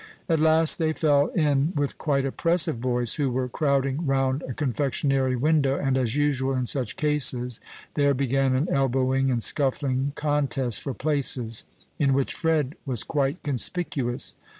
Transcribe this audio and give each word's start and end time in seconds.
At 0.27 0.39
last 0.39 0.79
they 0.79 0.93
fell 0.93 1.27
in 1.27 1.73
with 1.75 1.99
quite 1.99 2.25
a 2.25 2.31
press 2.31 2.67
of 2.67 2.81
boys, 2.81 3.13
who 3.13 3.29
were 3.29 3.47
crowding 3.47 4.07
round 4.07 4.41
a 4.41 4.53
confectionery 4.55 5.35
window, 5.35 5.77
and, 5.77 5.95
as 5.95 6.15
usual 6.15 6.55
in 6.55 6.65
such 6.65 6.95
cases, 6.95 7.61
there 7.93 8.15
began 8.15 8.55
an 8.55 8.67
elbowing 8.69 9.29
and 9.29 9.43
scuffling 9.43 10.13
contest 10.15 10.81
for 10.81 10.95
places, 10.95 11.65
in 11.99 12.13
which 12.13 12.33
Fred 12.33 12.73
was 12.83 13.03
quite 13.03 13.43
conspicuous. 13.43 14.33